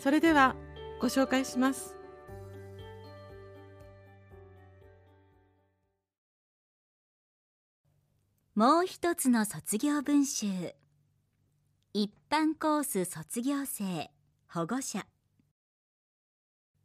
[0.00, 0.56] それでは
[0.98, 1.94] ご紹介します。
[8.54, 10.46] もう一つの卒業文集。
[11.92, 14.10] 一般コース卒業生
[14.48, 15.06] 保護者。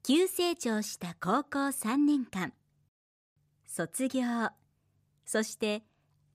[0.04, 2.52] 急成長した高校3年間。
[3.66, 4.24] 卒業。
[5.26, 5.84] そして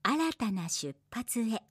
[0.03, 1.70] 新たな出発へ。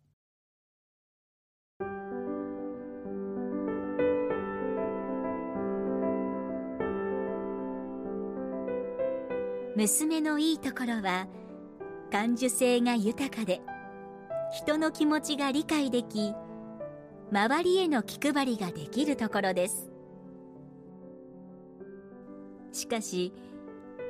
[9.80, 11.26] 娘のいいところは
[12.12, 13.62] 感受性が豊かで
[14.52, 16.34] 人の気持ちが理解でき
[17.32, 19.90] 周りへの気配りができるところです。
[22.74, 23.34] しかし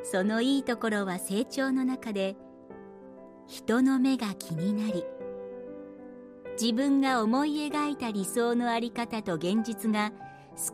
[0.04, 2.36] そのいいところは成長の中で
[3.46, 5.06] 人の目が気になり
[6.60, 10.14] 自分が思い描いた理想の在り方と現実が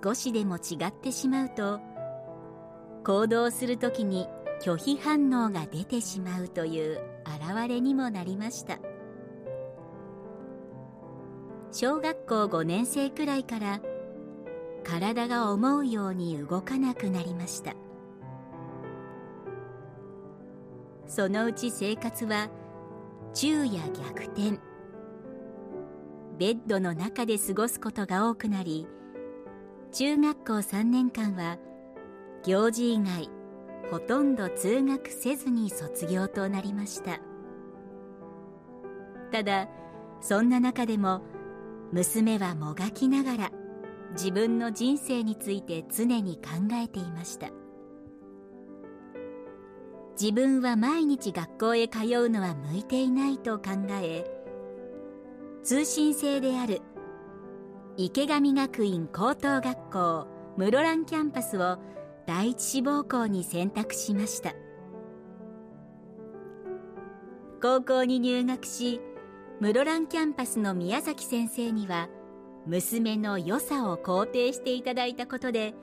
[0.03, 1.81] 少しでも違ってしまうと
[3.03, 4.29] 行動するときに
[4.61, 7.01] 拒否反応が出てしまうという
[7.41, 8.79] 表れにもなりました。
[11.71, 13.81] 小学校5年生くらいから
[14.83, 17.73] 体が思うように動かなくなりました。
[21.07, 22.49] そのうち生活は
[23.33, 24.59] 昼夜逆転。
[26.37, 28.87] ベッドの中で過ごすことが多くなり
[29.93, 31.57] 中学校3年間は
[32.43, 33.29] 行事以外
[33.91, 37.19] ほとんど通学せずに卒業となりました。
[39.31, 39.67] ただ
[40.21, 41.21] そんな中でも
[41.91, 43.51] 娘はもがきながら
[44.13, 47.49] 自分の人生について常に考えていました。
[50.19, 53.71] 自分は毎日学校へ通うのは向いていないと考
[54.01, 54.23] え
[55.61, 56.81] 通信制である
[57.97, 60.27] 池上学院高等学校
[60.57, 61.79] 室蘭キャンパスを
[62.27, 64.53] 第一志望校に選択しました。
[67.61, 69.01] 高校に入学し
[69.59, 72.09] 室蘭キャンパスの宮崎先生には
[72.67, 75.73] 娘の良さを肯定していただいたことで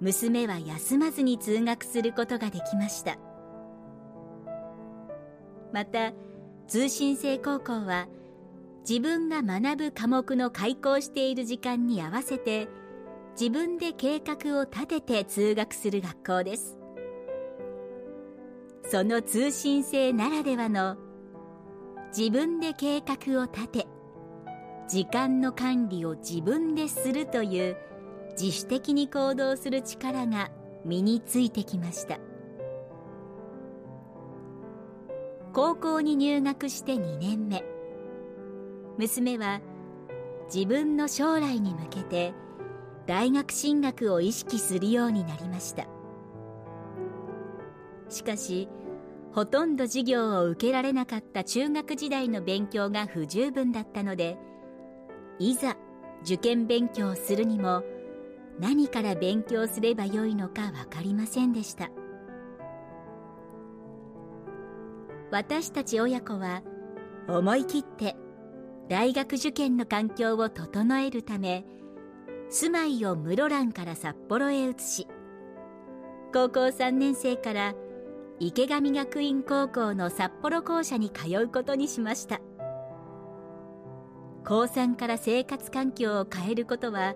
[0.00, 3.18] 娘は休まずに通学することができました。
[5.72, 6.12] また
[6.66, 8.08] 通信制高校は
[8.88, 12.68] 自分が学ぶ科目の開講している時間に合わせて
[13.40, 16.76] 自分で計画を立てて通学する学校です。
[18.88, 20.96] その通信制ならではの
[22.16, 23.86] 自分で計画を立て
[24.88, 27.76] 時間の管理を自分でするという
[28.30, 30.50] 自主的に行動する力が
[30.84, 32.18] 身についてきました。
[35.52, 37.62] 高校に入学して2年目。
[38.96, 39.60] 娘は
[40.52, 42.34] 自分の将来に向けて
[43.08, 45.86] 大学進学を意識するようになりました。
[48.10, 48.68] しかし
[49.32, 54.36] ほとんど授業を受けられなかった中学時代の勉強が不十分だったので
[55.38, 55.76] いざ
[56.22, 57.82] 受験勉強するにも
[58.58, 61.90] 何から勉強すればよいのか分かりませんでした。
[65.30, 66.62] 私たち親子は
[67.26, 68.16] 思い切って
[68.88, 71.64] 大学受験の環境を整えるため
[72.50, 75.06] 住まいを室蘭から札幌へ移し
[76.32, 77.74] 高校3年生から
[78.40, 82.40] 池上学院高校の札幌校舎に通うことにしました。
[84.44, 87.14] 高3から生活環境を変えることは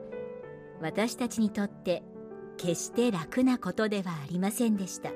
[0.80, 2.02] 私たちにとって
[2.56, 5.10] 決して楽なことではありませんでした。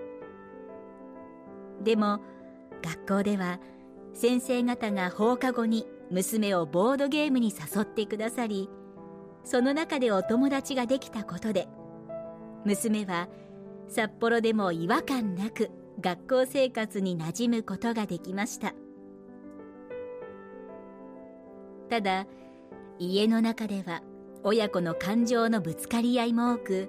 [1.82, 2.20] でも
[2.82, 3.60] 学校では
[4.14, 8.70] 先生方が放課後に娘をボードゲームに誘ってくださり
[9.46, 11.68] その中でお友達ができたことで
[12.64, 13.28] 娘は
[13.88, 15.70] 札幌でも違和感なく
[16.00, 18.74] 学校生活に馴染むことができました。
[21.88, 22.26] ただ
[22.98, 24.02] 家の中では
[24.42, 26.88] 親子の感情のぶつかり合いも多く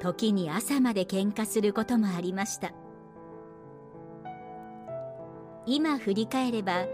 [0.00, 2.72] 時に朝まで喧嘩することもありました。
[5.64, 6.86] 今振り返れば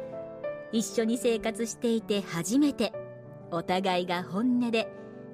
[0.73, 2.93] 一緒に生活していて初めて
[3.50, 4.93] お互いが本音で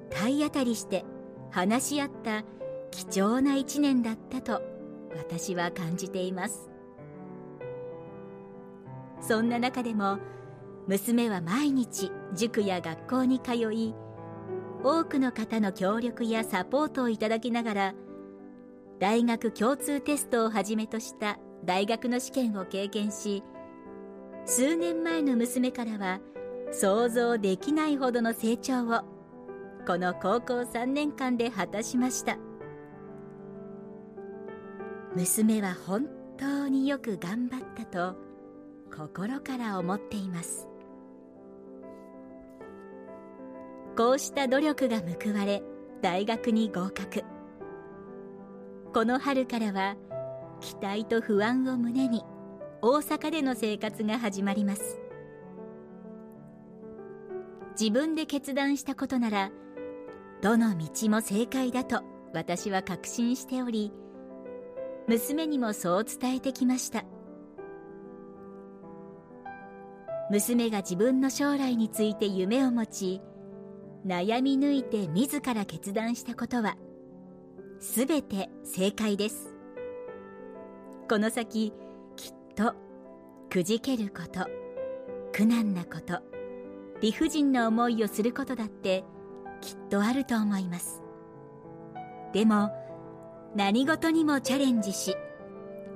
[0.09, 1.05] 体当たりして
[1.51, 2.43] 話し合った
[2.91, 4.61] 貴重な一年だったと
[5.15, 6.69] 私は感じています。
[9.21, 10.19] そんな中でも
[10.87, 13.95] 娘は毎日塾や学校に通い
[14.83, 17.93] 多くの方の協力やサポートをいただきながら
[18.99, 23.43] 大学共通テストをはじめとした大学の試験を経験し
[24.45, 26.19] 数年前の娘からは
[26.77, 29.01] 想像できないほどの成長を
[29.87, 32.37] この高校3年間で果たしました。
[35.15, 36.07] 娘は本
[36.37, 38.17] 当によく頑張ったと
[38.93, 40.67] 心から思っています。
[43.95, 45.63] こうした努力が報われ
[46.01, 47.23] 大学に合格。
[48.93, 49.95] この春からは
[50.59, 52.25] 期待と不安を胸に
[52.81, 55.04] 大阪での生活が始まります。
[57.79, 59.51] 自分で決断したことなら
[60.41, 63.91] どの道も正解だと私は確信しており
[65.07, 67.05] 娘にもそう伝えてきました。
[70.31, 73.21] 娘が自分の将来について夢を持ち
[74.07, 76.75] 悩み抜いて自ら決断したことは
[77.79, 79.53] すべて正解です。
[81.07, 81.71] この先
[82.15, 82.73] きっと
[83.51, 84.47] くじけること
[85.31, 86.34] 苦難なこと
[87.01, 89.03] 理不尽な思いをすることだって
[89.61, 91.01] きっとあると思います。
[92.33, 92.71] でも
[93.55, 95.15] 何事にもチャレンジし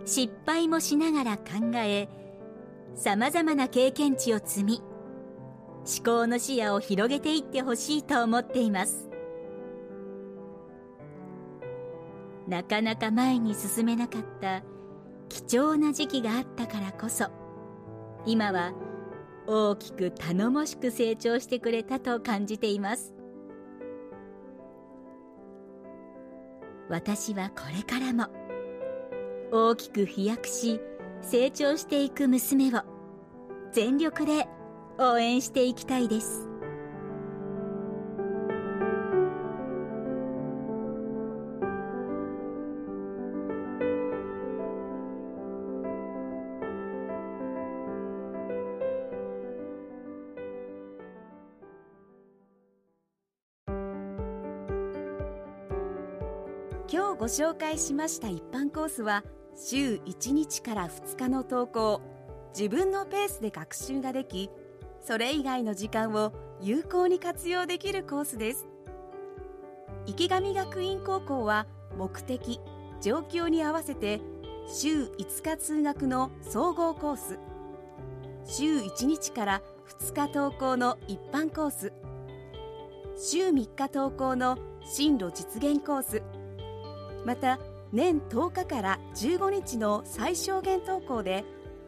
[0.06, 2.08] 失敗もしながら考え
[2.96, 4.82] さまざまな経験値を積み
[5.80, 9.10] 思考の視野を広げていってほしいと思っています。
[12.48, 14.64] なかなか前に進めなかった
[15.30, 17.28] 貴重な時期があったからこそ
[18.26, 18.74] 今は
[19.52, 23.16] 大きく頼もしく成長してくれたと感じています。
[26.88, 28.28] 私はこれからも
[29.52, 30.80] 大きく飛躍し
[31.24, 32.84] 成長していく娘を
[33.72, 34.48] 全力で
[35.00, 36.49] 応援していきたいです。
[57.30, 59.24] 紹介しました一般コースは
[59.56, 62.02] 週1日から2日の登校
[62.58, 64.50] 自分のペースで学習ができ
[65.02, 68.68] それ以外の時間を有効に活用できるコースです。
[70.06, 71.68] 池上学院高校は
[71.98, 72.60] 目的
[73.02, 74.20] 状況に合わせて
[74.68, 77.40] 週5日通学の総合コース。
[78.46, 79.62] 週1日から
[80.00, 81.94] 2日登校の一般コース。
[83.18, 86.24] 週3日登校の進路実現コース。
[87.26, 87.60] また
[87.92, 91.44] 年10日から15日の最小限登校で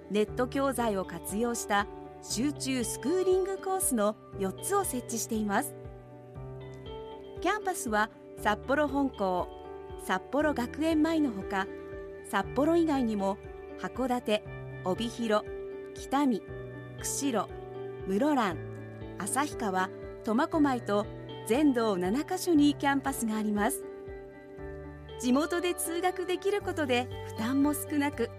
[0.09, 1.88] ネット教材を活用した
[2.23, 5.73] 集中スクーリングコースの4つを設置しています。
[7.41, 8.09] キャンパスは
[8.41, 9.47] 札幌本校
[10.05, 11.67] 札幌学園前のほか
[12.29, 13.38] 札幌以外にも
[13.79, 14.43] 函館
[14.83, 15.45] 帯広
[15.95, 16.41] 北見
[17.00, 17.50] 釧路
[18.07, 18.57] 室蘭
[19.17, 19.89] 旭川
[20.23, 21.05] 苫小牧と
[21.47, 23.90] 全道7カ所にキャンパスがあります。
[25.21, 28.31] 地元で通学できることで負担も少なく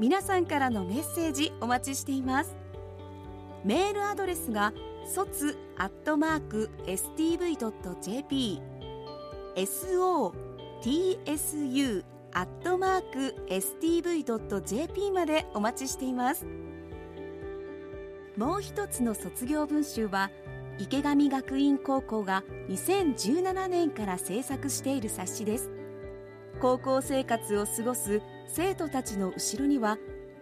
[0.00, 2.56] 皆さんからのメッセージお待ちしています。
[3.64, 4.72] メールアドレスが
[5.06, 8.60] 卒アットマーク stv.jp
[9.54, 10.32] sotsu
[12.32, 16.46] アットマーク stv.jp までお待ちしています。
[18.36, 20.30] もう一つの卒業文集は
[20.80, 25.70] 池上学院高校が2017年から制作している冊子です。
[26.58, 29.98] 高校生活を過ごす生徒たちの後ろには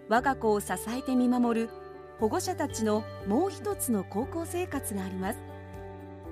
[0.09, 1.71] 我が子を支えて見守る
[2.21, 5.41] 保護者たちのもう一つの高校生活があります。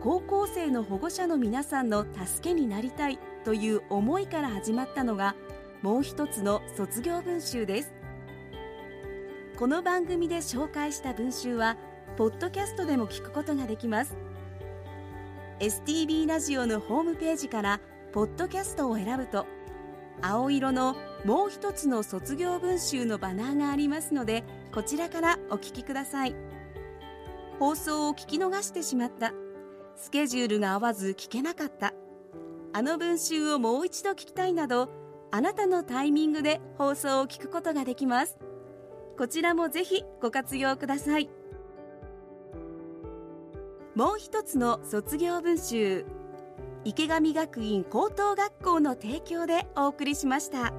[0.00, 5.34] 高校生の保護者の皆さんの助けになりたいという思いから始まったのが
[5.82, 7.92] もう一つの卒業文集です。
[9.58, 11.76] この番組で紹介した文集は
[12.16, 14.16] ポッドキャストでも聞くことができます。
[15.60, 17.80] STB ラジオのホームページから
[18.12, 19.46] ポッドキャストを選ぶと
[20.22, 20.96] 青色の
[21.26, 26.34] もう一つの卒業文集のバナーがありますのでこちらからお聞きください。
[27.58, 29.34] 放送を聞き逃してしまった。
[29.94, 31.92] スケジュールが合わず聞けなかった。
[32.72, 34.88] あの文集をもう一度聞きたいなど
[35.30, 38.38] あなたのタイミングで放送を聞くことができます。
[39.18, 41.28] こちらもぜひご活用ください。
[43.96, 46.04] もう一つの卒業文集
[46.84, 50.74] 池上学院高等学校の提供でお送りしました。